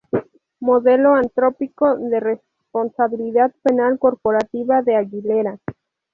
[0.59, 5.59] Modelo antrópico de responsabilidad penal corporativa de Aguilera.